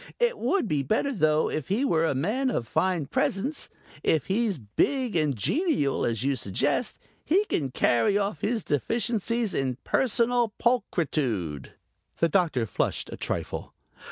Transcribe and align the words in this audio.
It 0.19 0.39
would 0.39 0.67
be 0.67 0.81
better 0.81 1.13
though 1.13 1.47
if 1.47 1.67
he 1.67 1.85
were 1.85 2.07
a 2.07 2.15
man 2.15 2.49
of 2.49 2.67
fine 2.67 3.05
presence. 3.05 3.69
If 4.01 4.25
he's 4.25 4.57
big 4.57 5.15
and 5.15 5.35
genial, 5.35 6.07
as 6.07 6.23
you 6.23 6.35
suggest, 6.35 6.97
he 7.23 7.45
can 7.45 7.69
carry 7.69 8.17
off 8.17 8.41
his 8.41 8.63
deficiencies 8.63 9.53
in 9.53 9.77
personal 9.83 10.53
pulchritude." 10.59 11.73
The 12.17 12.29
Doctor 12.29 12.65
flushed 12.65 13.11
a 13.11 13.15
trifle. 13.15 13.75